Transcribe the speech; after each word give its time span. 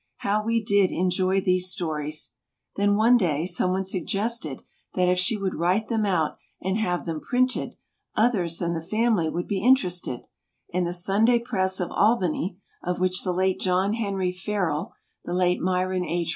How 0.17 0.43
we 0.43 0.63
did 0.63 0.89
enjoy 0.91 1.41
these 1.41 1.69
stories. 1.69 2.31
Then 2.75 2.95
one 2.95 3.17
day 3.17 3.45
some 3.45 3.69
one 3.69 3.85
suggested 3.85 4.63
that 4.95 5.07
if 5.07 5.19
she 5.19 5.37
would 5.37 5.53
write 5.53 5.89
them 5.89 6.07
out 6.07 6.37
and 6.59 6.75
have 6.79 7.05
them 7.05 7.19
printed, 7.21 7.75
others 8.15 8.57
than 8.57 8.73
the 8.73 8.81
family 8.81 9.29
would 9.29 9.47
be 9.47 9.61
interested, 9.61 10.21
and 10.73 10.87
the 10.87 10.93
Sunday 10.95 11.37
Press 11.37 11.79
of 11.79 11.91
Albany, 11.91 12.57
of 12.83 12.99
which 12.99 13.23
the 13.23 13.31
late 13.31 13.59
John 13.59 13.93
Henry 13.93 14.31
Farrell, 14.31 14.95
the 15.23 15.35
late 15.35 15.61
Myron 15.61 16.03
H. 16.05 16.29